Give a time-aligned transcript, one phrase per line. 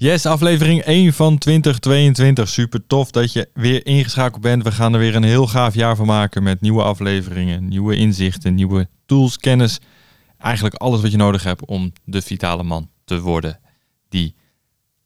[0.00, 2.48] Yes, aflevering 1 van 2022.
[2.48, 4.62] Super tof dat je weer ingeschakeld bent.
[4.62, 8.54] We gaan er weer een heel gaaf jaar van maken met nieuwe afleveringen, nieuwe inzichten,
[8.54, 9.80] nieuwe tools, kennis.
[10.38, 13.60] Eigenlijk alles wat je nodig hebt om de vitale man te worden
[14.08, 14.34] die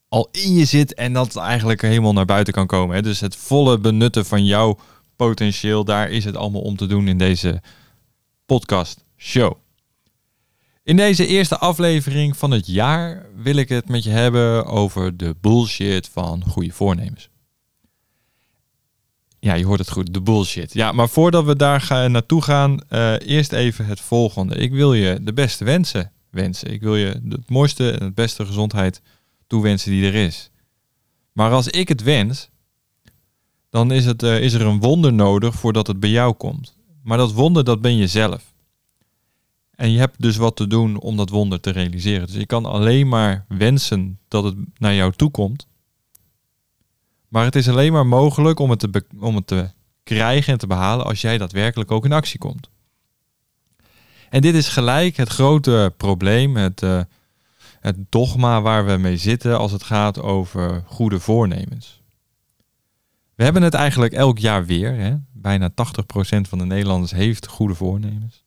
[0.09, 3.02] al in je zit en dat eigenlijk helemaal naar buiten kan komen.
[3.02, 4.78] Dus het volle benutten van jouw
[5.16, 7.62] potentieel, daar is het allemaal om te doen in deze
[8.47, 9.62] podcast show.
[10.84, 15.36] In deze eerste aflevering van het jaar wil ik het met je hebben over de
[15.41, 17.28] bullshit van goede voornemens.
[19.38, 20.72] Ja, je hoort het goed, de bullshit.
[20.72, 24.55] Ja, maar voordat we daar gaan, naartoe gaan, uh, eerst even het volgende.
[24.55, 26.72] Ik wil je de beste wensen wensen.
[26.72, 29.02] Ik wil je de mooiste en het beste gezondheid
[29.46, 30.50] toewensen die er is.
[31.33, 32.50] Maar als ik het wens,
[33.70, 36.77] dan is, het, uh, is er een wonder nodig voordat het bij jou komt.
[37.02, 38.52] Maar dat wonder, dat ben je zelf.
[39.83, 42.27] En je hebt dus wat te doen om dat wonder te realiseren.
[42.27, 45.66] Dus je kan alleen maar wensen dat het naar jou toe komt.
[47.28, 49.70] Maar het is alleen maar mogelijk om het te, om het te
[50.02, 52.70] krijgen en te behalen als jij daadwerkelijk ook in actie komt.
[54.30, 57.00] En dit is gelijk het grote probleem, het, uh,
[57.80, 62.02] het dogma waar we mee zitten als het gaat over goede voornemens.
[63.34, 64.94] We hebben het eigenlijk elk jaar weer.
[64.94, 65.14] Hè?
[65.33, 65.74] Bijna 80%
[66.48, 68.44] van de Nederlanders heeft goede voornemens.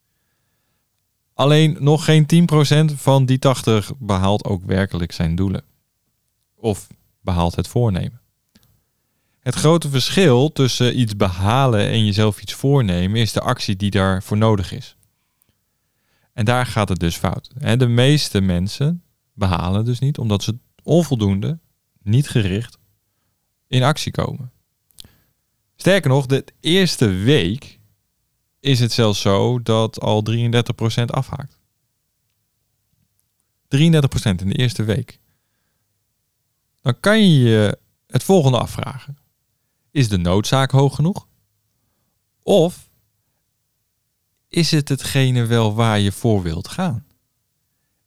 [1.35, 2.49] Alleen nog geen
[2.91, 5.63] 10% van die 80 behaalt ook werkelijk zijn doelen.
[6.55, 6.87] Of
[7.21, 8.21] behaalt het voornemen.
[9.39, 14.37] Het grote verschil tussen iets behalen en jezelf iets voornemen is de actie die daarvoor
[14.37, 14.95] nodig is.
[16.33, 17.51] En daar gaat het dus fout.
[17.77, 21.59] De meeste mensen behalen dus niet omdat ze onvoldoende,
[22.01, 22.77] niet gericht,
[23.67, 24.51] in actie komen.
[25.75, 27.79] Sterker nog, de eerste week
[28.65, 31.59] is het zelfs zo dat al 33% afhaakt.
[33.67, 33.71] 33%
[34.41, 35.19] in de eerste week.
[36.81, 39.17] Dan kan je je het volgende afvragen.
[39.91, 41.27] Is de noodzaak hoog genoeg?
[42.43, 42.89] Of
[44.47, 47.05] is het hetgene wel waar je voor wilt gaan?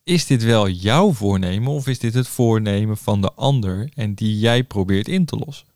[0.03, 4.39] Is dit wel jouw voornemen of is dit het voornemen van de ander en die
[4.39, 5.67] jij probeert in te lossen?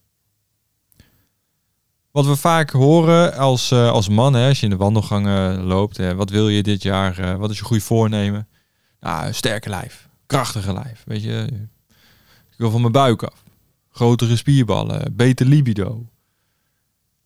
[2.13, 5.97] Wat we vaak horen als, uh, als man, hè, als je in de wandelgangen loopt,
[5.97, 8.49] hè, wat wil je dit jaar, uh, wat is je goede voornemen?
[9.01, 11.47] Nou, sterke lijf, krachtige lijf, weet je.
[12.51, 13.45] Ik wil van mijn buik af.
[13.91, 16.07] Grotere spierballen, beter libido.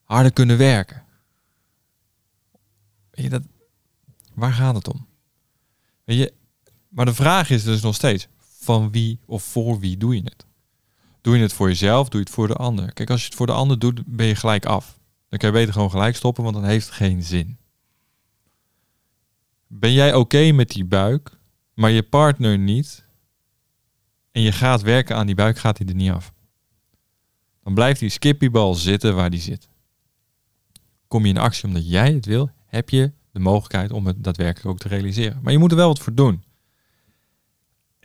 [0.04, 1.04] Harder kunnen werken.
[3.10, 3.42] Weet je, dat,
[4.34, 5.06] waar gaat het om?
[6.04, 6.32] Weet je,
[6.88, 10.45] maar de vraag is dus nog steeds, van wie of voor wie doe je het?
[11.26, 12.92] Doe je het voor jezelf, doe je het voor de ander.
[12.92, 14.98] Kijk, als je het voor de ander doet, ben je gelijk af.
[15.28, 17.58] Dan kan je beter gewoon gelijk stoppen, want dan heeft het geen zin.
[19.66, 21.38] Ben jij oké met die buik,
[21.74, 23.06] maar je partner niet,
[24.32, 26.32] en je gaat werken aan die buik, gaat hij er niet af.
[27.62, 29.68] Dan blijft die skippybal zitten waar die zit.
[31.08, 34.68] Kom je in actie omdat jij het wil, heb je de mogelijkheid om het daadwerkelijk
[34.68, 35.40] ook te realiseren.
[35.42, 36.42] Maar je moet er wel wat voor doen.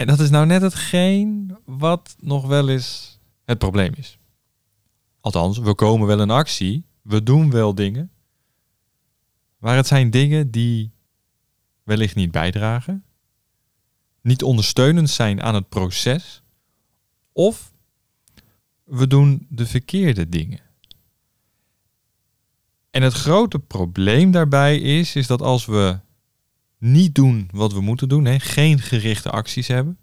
[0.02, 4.18] En dat is nou net hetgeen wat nog wel eens het probleem is.
[5.20, 8.12] Althans, we komen wel in actie, we doen wel dingen,
[9.58, 10.92] maar het zijn dingen die
[11.84, 13.04] wellicht niet bijdragen,
[14.22, 16.44] niet ondersteunend zijn aan het proces,
[17.32, 17.74] of
[18.84, 20.62] we doen de verkeerde dingen.
[22.90, 26.00] En het grote probleem daarbij is, is dat als we
[26.82, 29.98] niet doen wat we moeten doen, hè, geen gerichte acties hebben,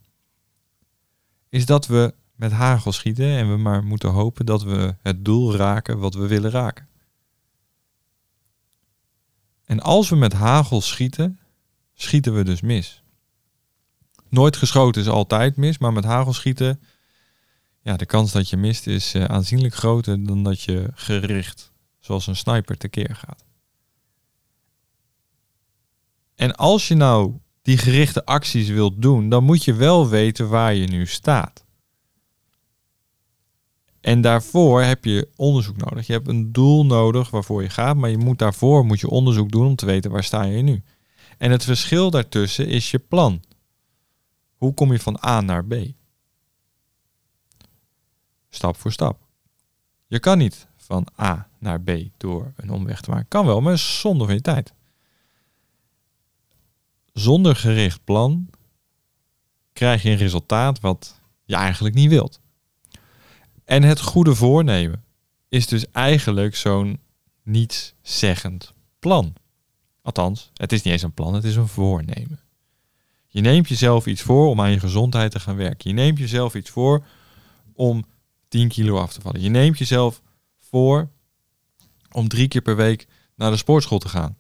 [1.49, 5.57] is dat we met hagel schieten en we maar moeten hopen dat we het doel
[5.57, 6.89] raken wat we willen raken.
[9.65, 11.39] En als we met hagel schieten,
[11.95, 13.03] schieten we dus mis.
[14.29, 16.81] Nooit geschoten is altijd mis, maar met hagel schieten,
[17.83, 22.27] ja, de kans dat je mist is uh, aanzienlijk groter dan dat je gericht, zoals
[22.27, 23.48] een sniper, tekeer gaat.
[26.39, 30.75] En als je nou die gerichte acties wilt doen, dan moet je wel weten waar
[30.75, 31.65] je nu staat.
[34.01, 36.07] En daarvoor heb je onderzoek nodig.
[36.07, 39.51] Je hebt een doel nodig waarvoor je gaat, maar je moet daarvoor moet je onderzoek
[39.51, 40.83] doen om te weten waar sta je nu.
[41.39, 43.43] En het verschil daartussen is je plan.
[44.57, 45.75] Hoe kom je van A naar B?
[48.49, 49.27] Stap voor stap.
[50.07, 53.29] Je kan niet van A naar B door een omweg te maken.
[53.29, 54.77] Kan wel, maar zonder van je tijd
[57.19, 58.49] zonder gericht plan
[59.73, 62.41] krijg je een resultaat wat je eigenlijk niet wilt.
[63.65, 65.05] En het goede voornemen
[65.49, 67.01] is dus eigenlijk zo'n
[67.43, 69.35] nietszeggend plan.
[70.03, 72.41] Althans, het is niet eens een plan, het is een voornemen.
[73.27, 75.91] Je neemt jezelf iets voor om aan je gezondheid te gaan werken.
[75.91, 77.05] Je neemt jezelf iets voor
[77.73, 78.05] om
[78.49, 79.41] 10 kilo af te vallen.
[79.41, 80.23] Je neemt jezelf
[80.57, 81.11] voor
[82.11, 83.07] om drie keer per week
[83.37, 84.37] naar de sportschool te gaan.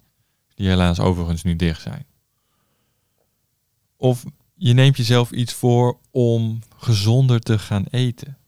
[0.55, 2.07] Die helaas overigens nu dicht zijn.
[4.01, 4.25] Of
[4.55, 8.39] je neemt jezelf iets voor om gezonder te gaan eten.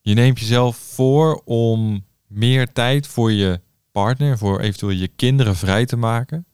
[0.00, 3.60] Je neemt jezelf voor om meer tijd voor je
[3.92, 6.46] partner, voor eventueel je kinderen vrij te maken.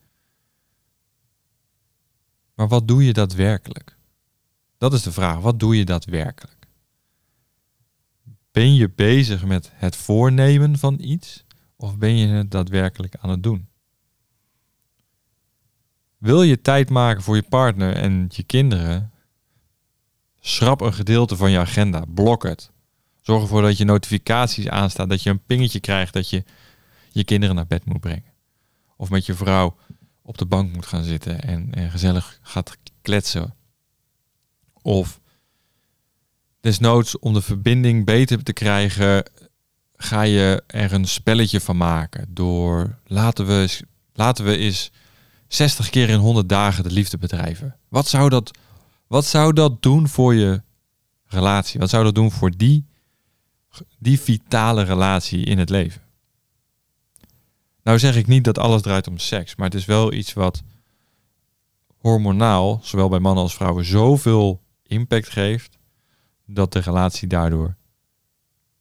[2.53, 3.97] Maar wat doe je daadwerkelijk?
[4.77, 5.39] Dat is de vraag.
[5.39, 6.67] Wat doe je daadwerkelijk?
[8.51, 11.45] Ben je bezig met het voornemen van iets
[11.75, 13.67] of ben je het daadwerkelijk aan het doen?
[16.17, 19.11] Wil je tijd maken voor je partner en je kinderen?
[20.39, 22.03] Schrap een gedeelte van je agenda.
[22.07, 22.71] Blok het.
[23.21, 26.43] Zorg ervoor dat je notificaties aanstaan, dat je een pingetje krijgt dat je
[27.11, 28.33] je kinderen naar bed moet brengen.
[28.97, 29.77] Of met je vrouw
[30.21, 33.55] op de bank moet gaan zitten en, gezellig gaat kletsen.
[34.81, 35.19] Of
[36.59, 39.23] desnoods om de verbinding beter te krijgen,
[39.95, 42.25] ga je er een spelletje van maken.
[42.29, 43.79] Door laten we,
[44.13, 44.91] laten we eens
[45.47, 47.75] 60 keer in 100 dagen de liefde bedrijven.
[47.89, 48.51] Wat zou dat,
[49.07, 50.61] wat zou dat doen voor je
[51.25, 51.79] relatie?
[51.79, 52.85] Wat zou dat doen voor die,
[53.99, 56.01] die vitale relatie in het leven?
[57.83, 60.63] Nou zeg ik niet dat alles draait om seks, maar het is wel iets wat
[61.97, 65.77] hormonaal, zowel bij mannen als vrouwen, zoveel impact geeft
[66.45, 67.75] dat de relatie daardoor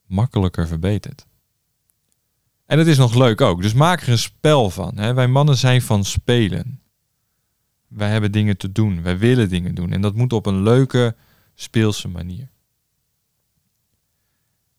[0.06, 1.26] makkelijker verbetert.
[2.66, 4.98] En het is nog leuk ook, dus maak er een spel van.
[4.98, 5.14] Hè?
[5.14, 6.80] Wij mannen zijn van spelen.
[7.88, 11.16] Wij hebben dingen te doen, wij willen dingen doen en dat moet op een leuke,
[11.54, 12.48] speelse manier.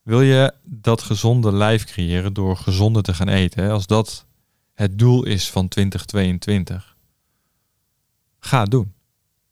[0.02, 4.26] Wil je dat gezonde lijf creëren door gezonder te gaan eten, als dat
[4.74, 6.96] het doel is van 2022,
[8.40, 8.94] ga het doen.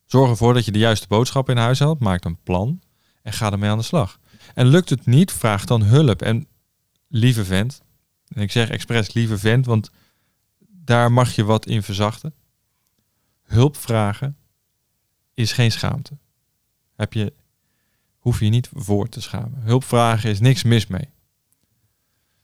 [0.06, 2.81] Zorg ervoor dat je de juiste boodschap in huis haalt, maak een plan
[3.21, 4.19] en ga ermee aan de slag.
[4.53, 6.21] En lukt het niet, vraag dan hulp.
[6.21, 6.47] En
[7.07, 7.82] lieve vent,
[8.33, 9.91] en ik zeg expres lieve vent, want
[10.68, 12.33] daar mag je wat in verzachten.
[13.41, 14.38] Hulp vragen
[15.33, 16.18] is geen schaamte.
[16.95, 17.33] Heb je
[18.24, 19.62] hoef je niet voor te schamen.
[19.62, 21.09] Hulpvragen is niks mis mee.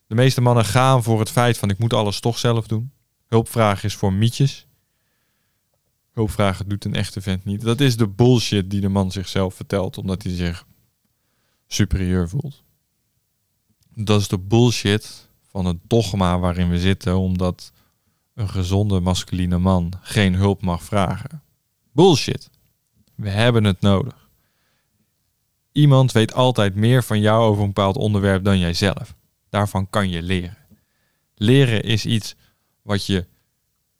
[0.08, 2.92] De meeste mannen gaan voor het feit van ik moet alles toch zelf doen.
[3.26, 4.68] Hulpvragen is voor mietjes.
[6.12, 7.62] Hulpvragen doet een echte vent niet.
[7.62, 10.66] Dat is de bullshit die de man zichzelf vertelt omdat hij zich
[11.68, 12.64] superieur voelt.
[13.94, 17.72] Dat is de bullshit van het dogma waarin we zitten omdat
[18.34, 21.44] een gezonde masculine man geen hulp mag vragen.
[21.92, 22.50] Bullshit.
[23.16, 24.30] We hebben het nodig.
[25.72, 29.16] Iemand weet altijd meer van jou over een bepaald onderwerp dan jijzelf.
[29.50, 30.58] Daarvan kan je leren.
[31.36, 32.36] Leren is iets
[32.82, 33.28] wat je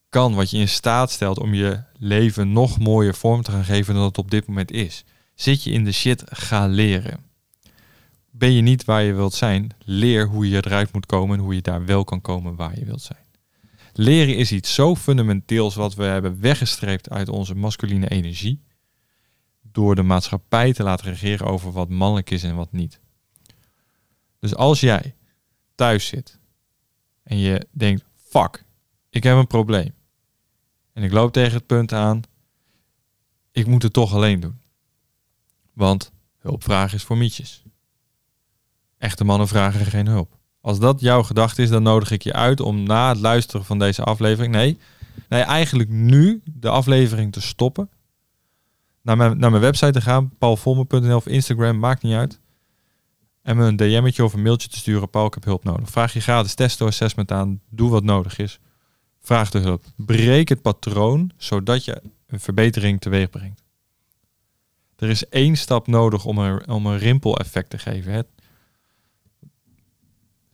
[0.10, 3.94] kan, wat je in staat stelt om je leven nog mooier vorm te gaan geven
[3.94, 5.04] dan het op dit moment is.
[5.36, 7.29] Zit je in de shit, ga leren.
[8.32, 11.56] Ben je niet waar je wilt zijn, leer hoe je eruit moet komen en hoe
[11.56, 13.26] je daar wel kan komen waar je wilt zijn.
[13.94, 18.64] Leren is iets zo fundamenteels wat we hebben weggestreept uit onze masculine energie
[19.62, 23.00] door de maatschappij te laten regeren over wat mannelijk is en wat niet.
[24.40, 25.16] Dus als jij
[25.76, 26.40] thuis zit
[27.24, 28.66] en je denkt, fuck,
[29.10, 29.94] ik heb een probleem.
[30.94, 32.22] En ik loop tegen het punt aan,
[33.52, 34.60] ik moet het toch alleen doen.
[35.74, 37.64] Want hulpvraag is voor mietjes.
[39.00, 40.38] Echte mannen vragen geen hulp.
[40.62, 43.80] Als dat jouw gedachte is, dan nodig ik je uit om na het luisteren van
[43.80, 44.78] deze aflevering, nee,
[45.30, 47.90] nee eigenlijk nu de aflevering te stoppen
[49.02, 52.40] naar mijn, naar mijn website te gaan, paulvolmer.nl of Instagram, maakt niet uit.
[53.42, 55.90] En me een DM'tje of een mailtje te sturen, Paul, ik heb hulp nodig.
[55.90, 58.60] Vraag je gratis testo-assessment aan, doe wat nodig is.
[59.22, 59.84] Vraag de hulp.
[59.96, 63.64] Breek het patroon, zodat je een verbetering teweeg brengt.
[64.96, 68.12] Er is één stap nodig om een, om een rimpel-effect te geven.
[68.12, 68.22] Hè.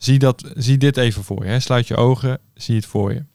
[0.05, 1.49] Zie, dat, zie dit even voor je.
[1.49, 1.59] Hè.
[1.59, 3.25] Sluit je ogen, zie het voor je.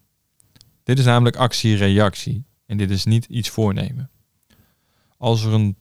[0.83, 2.45] Dit is namelijk actie-reactie.
[2.67, 4.11] En dit is niet iets voornemen
[5.21, 5.77] als, er een,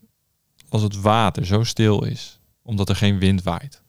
[0.70, 3.84] als het water zo stil is, omdat er geen wind waait.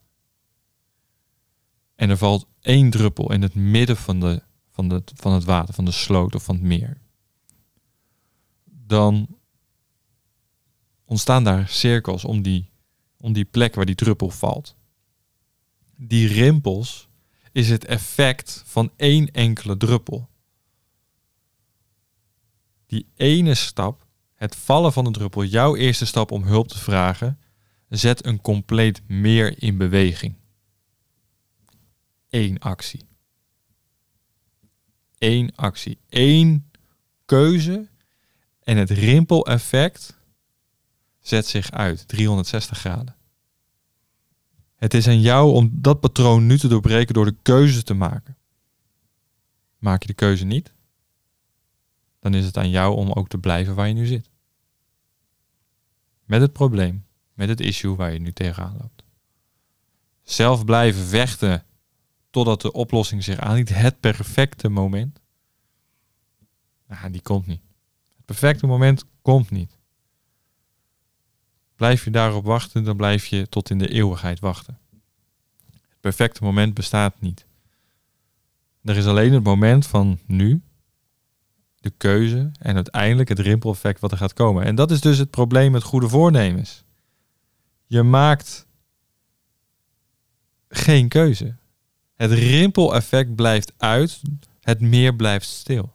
[1.94, 5.74] En er valt één druppel in het midden van, de, van, de, van het water,
[5.74, 7.00] van de sloot of van het meer.
[8.64, 9.38] Dan
[11.04, 12.70] ontstaan daar cirkels om die,
[13.20, 14.76] om die plek waar die druppel valt.
[16.02, 17.08] Die rimpels
[17.52, 20.28] is het effect van één enkele druppel.
[22.86, 27.40] Die ene stap het vallen van de druppel, jouw eerste stap om hulp te vragen,
[27.88, 30.34] zet een compleet meer in beweging.
[32.28, 33.08] Eén actie.
[35.18, 35.98] Eén actie.
[36.08, 36.70] Eén
[37.24, 37.88] keuze
[38.62, 40.18] en het rimpeleffect
[41.20, 43.19] zet zich uit 360 graden.
[44.80, 48.36] Het is aan jou om dat patroon nu te doorbreken door de keuze te maken.
[49.78, 50.72] Maak je de keuze niet,
[52.18, 54.30] dan is het aan jou om ook te blijven waar je nu zit.
[56.24, 59.04] Met het probleem, met het issue waar je nu tegenaan loopt.
[60.22, 61.64] Zelf blijven vechten
[62.30, 65.20] totdat de oplossing zich aanbiedt, het perfecte moment.
[66.86, 67.62] Nou, die komt niet.
[68.16, 69.78] Het perfecte moment komt niet.
[71.80, 74.78] Blijf je daarop wachten, dan blijf je tot in de eeuwigheid wachten.
[75.70, 77.46] Het perfecte moment bestaat niet.
[78.82, 80.62] Er is alleen het moment van nu,
[81.76, 84.64] de keuze en uiteindelijk het rimpeleffect wat er gaat komen.
[84.64, 86.84] En dat is dus het probleem met goede voornemens.
[87.86, 88.66] Je maakt
[90.68, 91.56] geen keuze.
[92.14, 94.20] Het rimpeleffect blijft uit,
[94.60, 95.92] het meer blijft stil.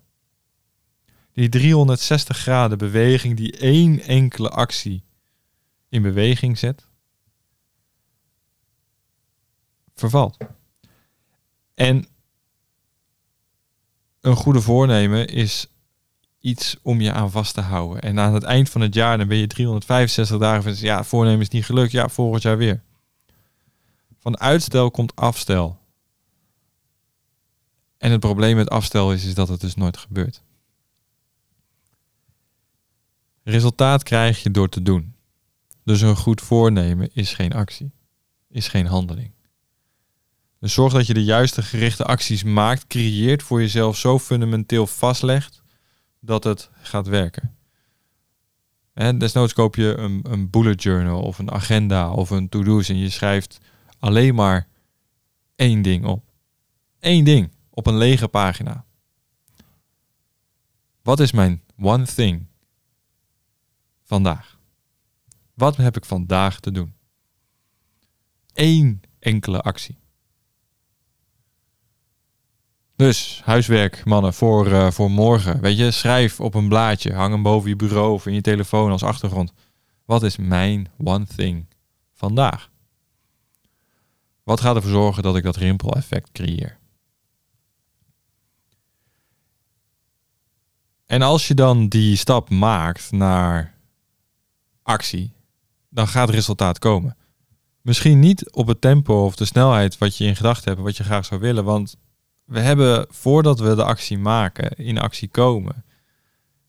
[1.33, 5.03] Die 360 graden beweging die één enkele actie
[5.95, 6.87] in beweging zet,
[9.95, 10.37] vervalt.
[11.73, 12.07] En
[14.21, 15.67] een goede voornemen is
[16.39, 18.01] iets om je aan vast te houden.
[18.01, 21.41] En aan het eind van het jaar, dan ben je 365 dagen van, ja, voornemen
[21.41, 22.83] is niet gelukt, ja, volgend jaar weer.
[24.19, 25.79] Van uitstel komt afstel.
[27.97, 30.43] En het probleem met afstel is, is dat het dus nooit gebeurt.
[33.43, 35.14] Resultaat krijg je door te doen.
[35.85, 37.91] Dus een goed voornemen is geen actie,
[38.49, 39.33] is geen handeling.
[40.59, 45.63] Dus zorg dat je de juiste gerichte acties maakt, creëert voor jezelf zo fundamenteel vastlegt
[46.19, 47.55] dat het gaat werken.
[48.93, 52.97] En desnoods koop je een, een bullet journal of een agenda of een to-do's en
[52.97, 53.59] je schrijft
[53.99, 54.67] alleen maar
[55.55, 56.23] één ding op.
[56.99, 58.85] Eén ding op een lege pagina.
[61.01, 62.45] Wat is mijn one thing
[64.03, 64.54] vandaag?
[65.55, 66.93] Wat heb ik vandaag te doen?
[68.53, 69.99] Eén enkele actie.
[72.95, 75.61] Dus huiswerk, mannen, voor, uh, voor morgen.
[75.61, 78.91] Weet je, schrijf op een blaadje, hang hem boven je bureau of in je telefoon
[78.91, 79.53] als achtergrond.
[80.05, 81.67] Wat is mijn one thing
[82.13, 82.69] vandaag?
[84.43, 86.77] Wat gaat ervoor zorgen dat ik dat rimpeleffect creëer?
[91.05, 93.77] En als je dan die stap maakt naar
[94.81, 95.34] actie,
[95.95, 97.17] dan gaat het resultaat komen.
[97.81, 101.03] Misschien niet op het tempo of de snelheid wat je in gedachten hebt, wat je
[101.03, 101.63] graag zou willen.
[101.63, 101.95] Want
[102.45, 105.85] we hebben, voordat we de actie maken, in actie komen,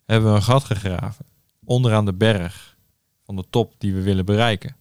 [0.04, 1.24] hebben we een gat gegraven.
[1.64, 2.76] Onderaan de berg
[3.24, 4.76] van de top die we willen bereiken.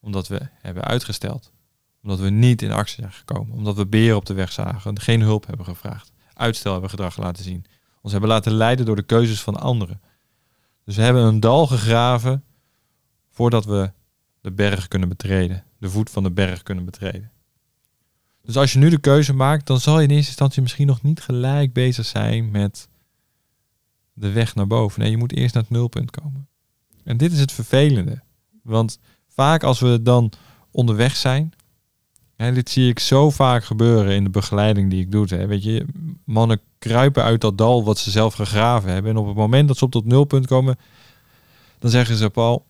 [0.00, 1.52] Omdat we hebben uitgesteld.
[2.02, 3.56] Omdat we niet in actie zijn gekomen.
[3.56, 5.00] Omdat we beren op de weg zagen.
[5.00, 6.12] Geen hulp hebben gevraagd.
[6.34, 7.64] Uitstel hebben gedrag laten zien.
[8.02, 10.00] Ons hebben laten leiden door de keuzes van anderen.
[10.84, 12.44] Dus we hebben een dal gegraven
[13.40, 13.92] voordat we
[14.40, 17.30] de berg kunnen betreden, de voet van de berg kunnen betreden.
[18.42, 21.02] Dus als je nu de keuze maakt, dan zal je in eerste instantie misschien nog
[21.02, 22.88] niet gelijk bezig zijn met
[24.12, 25.00] de weg naar boven.
[25.00, 26.48] Nee, je moet eerst naar het nulpunt komen.
[27.04, 28.22] En dit is het vervelende.
[28.62, 30.32] Want vaak als we dan
[30.70, 31.52] onderweg zijn,
[32.36, 35.26] en dit zie ik zo vaak gebeuren in de begeleiding die ik doe.
[35.28, 35.46] Hè.
[35.46, 35.86] Weet je,
[36.24, 39.10] mannen kruipen uit dat dal wat ze zelf gegraven hebben.
[39.10, 40.78] En op het moment dat ze op dat nulpunt komen,
[41.78, 42.68] dan zeggen ze, Paul,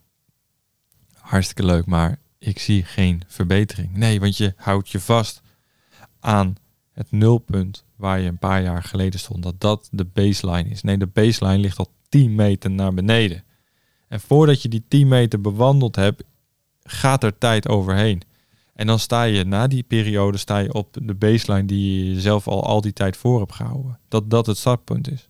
[1.30, 3.96] hartstikke leuk, maar ik zie geen verbetering.
[3.96, 5.42] Nee, want je houdt je vast
[6.20, 6.56] aan
[6.92, 9.42] het nulpunt waar je een paar jaar geleden stond.
[9.42, 10.82] Dat dat de baseline is.
[10.82, 13.44] Nee, de baseline ligt al 10 meter naar beneden.
[14.08, 16.22] En voordat je die 10 meter bewandeld hebt,
[16.82, 18.22] gaat er tijd overheen.
[18.74, 22.48] En dan sta je na die periode sta je op de baseline die je zelf
[22.48, 23.98] al al die tijd voor hebt gehouden.
[24.08, 25.29] Dat dat het startpunt is.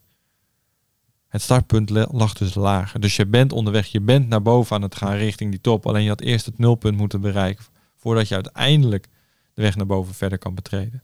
[1.30, 3.00] Het startpunt lag dus lager.
[3.00, 5.86] Dus je bent onderweg, je bent naar boven aan het gaan richting die top.
[5.86, 7.64] Alleen je had eerst het nulpunt moeten bereiken
[7.96, 9.08] voordat je uiteindelijk
[9.54, 11.02] de weg naar boven verder kan betreden.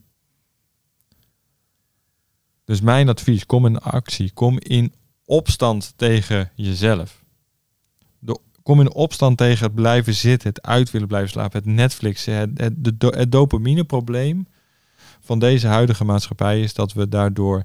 [2.64, 7.24] Dus mijn advies, kom in actie, kom in opstand tegen jezelf.
[8.62, 12.74] kom in opstand tegen het blijven zitten, het uit willen blijven slapen, het Netflixen, het,
[12.82, 14.46] het, het dopamineprobleem
[15.20, 17.64] van deze huidige maatschappij is dat we daardoor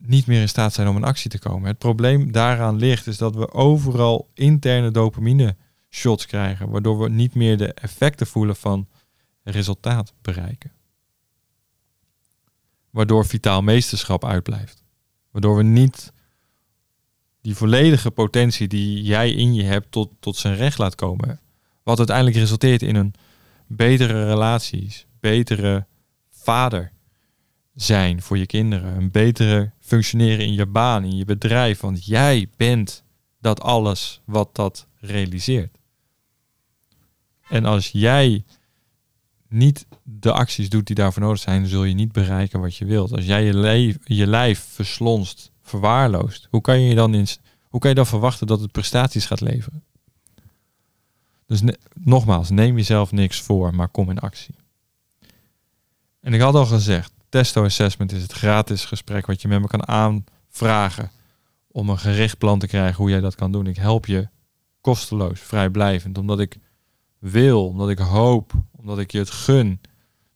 [0.00, 1.68] niet meer in staat zijn om in actie te komen.
[1.68, 5.56] Het probleem daaraan ligt is dat we overal interne dopamine
[5.90, 8.88] shots krijgen, waardoor we niet meer de effecten voelen van
[9.42, 10.72] resultaat bereiken.
[12.90, 14.82] Waardoor vitaal meesterschap uitblijft.
[15.30, 16.12] Waardoor we niet
[17.40, 21.40] die volledige potentie die jij in je hebt tot, tot zijn recht laat komen.
[21.82, 23.14] Wat uiteindelijk resulteert in een
[23.66, 25.86] betere relaties, betere
[26.30, 26.92] vader
[27.74, 28.96] zijn voor je kinderen.
[28.96, 31.80] Een betere functioneren in je baan, in je bedrijf.
[31.80, 33.04] Want jij bent
[33.40, 35.78] dat alles wat dat realiseert.
[37.48, 38.44] En als jij
[39.48, 43.12] niet de acties doet die daarvoor nodig zijn, zul je niet bereiken wat je wilt.
[43.12, 47.26] Als jij je, lijf, je lijf verslonst, verwaarloost, hoe kan je dan in,
[47.62, 49.84] hoe kan je dan verwachten dat het prestaties gaat leveren?
[51.46, 51.62] Dus
[51.94, 54.54] nogmaals, neem jezelf niks voor, maar kom in actie.
[56.20, 59.66] En ik had al gezegd, Testo Assessment is het gratis gesprek wat je met me
[59.66, 61.10] kan aanvragen
[61.66, 63.66] om een gericht plan te krijgen hoe jij dat kan doen.
[63.66, 64.28] Ik help je
[64.80, 66.58] kosteloos, vrijblijvend, omdat ik
[67.18, 69.80] wil, omdat ik hoop, omdat ik je het gun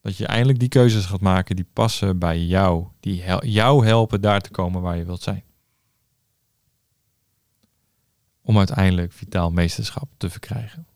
[0.01, 4.41] dat je eindelijk die keuzes gaat maken die passen bij jou, die jou helpen daar
[4.41, 5.45] te komen waar je wilt zijn.
[8.43, 10.87] Om uiteindelijk vitaal meesterschap te verkrijgen.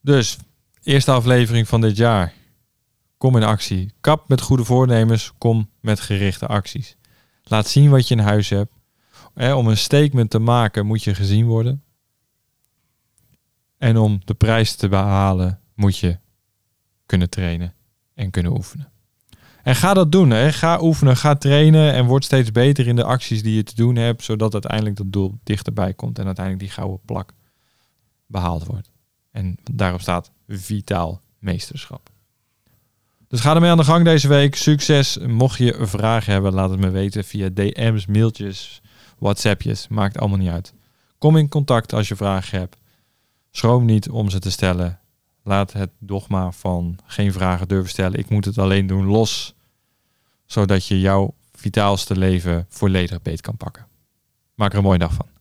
[0.00, 0.36] Dus,
[0.82, 2.34] eerste aflevering van dit jaar.
[3.24, 3.92] Kom in actie.
[4.00, 6.96] Kap met goede voornemens, kom met gerichte acties.
[7.42, 8.72] Laat zien wat je in huis hebt.
[9.34, 11.82] om een statement te maken moet je gezien worden.
[13.78, 16.18] En om de prijs te behalen moet je
[17.06, 17.74] kunnen trainen
[18.14, 18.92] en kunnen oefenen.
[19.62, 20.52] En ga dat doen.
[20.52, 23.96] Ga oefenen, ga trainen en word steeds beter in de acties die je te doen
[23.96, 27.32] hebt, zodat uiteindelijk dat doel dichterbij komt en uiteindelijk die gouden plak
[28.26, 28.90] behaald wordt.
[29.30, 32.12] En daarop staat vitaal meesterschap.
[33.34, 34.54] Dus ga ermee aan de gang deze week.
[34.54, 35.18] Succes.
[35.18, 38.80] Mocht je vragen hebben, laat het me weten via DM's, mailtjes,
[39.18, 39.88] WhatsAppjes.
[39.88, 40.74] Maakt allemaal niet uit.
[41.18, 42.76] Kom in contact als je vragen hebt.
[43.50, 45.00] Schroom niet om ze te stellen.
[45.42, 48.18] Laat het dogma van geen vragen durven stellen.
[48.18, 49.54] Ik moet het alleen doen los.
[50.46, 53.86] Zodat je jouw vitaalste leven volledig beet kan pakken.
[54.54, 55.33] Maak er een mooie dag van.